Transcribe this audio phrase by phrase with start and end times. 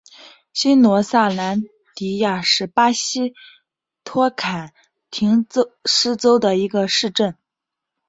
[0.51, 1.61] 新罗萨兰
[1.95, 3.35] 迪亚是巴西
[4.03, 4.73] 托坎
[5.11, 5.45] 廷
[5.85, 7.37] 斯州的一个市镇。